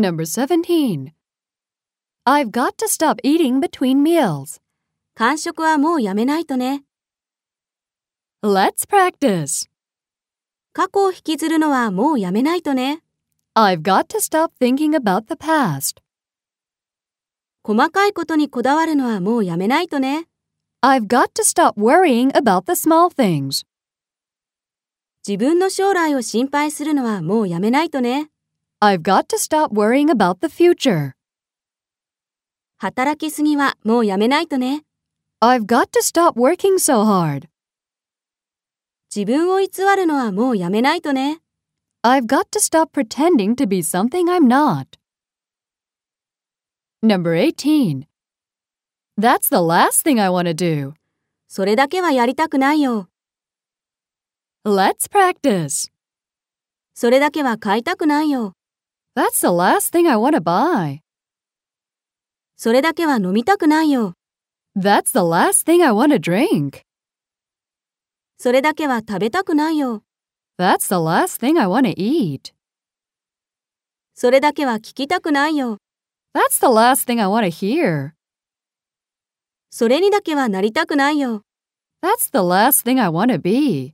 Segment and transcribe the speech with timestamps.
[0.00, 1.12] Number 17.
[2.26, 4.60] I've got to stop eating between meals.
[5.14, 6.82] 間食はもうやめないとね。
[8.42, 9.68] Let's practice.
[10.72, 13.02] 過去を引きずるのはもうやめないとね。
[13.54, 16.02] I've got to stop thinking about the past.
[17.62, 20.26] 細かいことにこだわるのはもうやめないとね。
[20.82, 23.64] I've got to stop worrying about the small things.
[25.26, 28.30] 自分の将来を心配するのはもうやめないとね。
[28.81, 31.13] I've got to stop worrying about the future.
[32.77, 34.85] 働きすぎはもうやめないとね。
[35.41, 37.49] I've got to stop working so hard.
[39.13, 41.41] 自分を偽るのはもうやめないとね。
[42.03, 44.97] I've got to stop pretending to be something I'm not.
[47.01, 48.05] Number 18.
[49.17, 50.93] That's the last thing I want to do.
[51.47, 53.09] それだけはやりたくないよ。
[54.63, 55.91] Let's practice.
[56.93, 58.53] それだけは買いたくないよ。
[59.15, 61.01] That's the last thing I want to buy.
[62.55, 64.13] それだけは飲みたくないよ。
[64.77, 66.81] That's the last thing I want to drink.
[68.37, 70.03] それだけは食べたくないよ。
[70.57, 72.53] That's the last thing I want to eat.
[74.13, 75.77] それだけは聞きたくないよ。
[76.33, 78.11] That's the last thing I want to hear.
[79.69, 81.43] それにだけはなりたくないよ。
[82.01, 83.92] That's the last thing I want to be.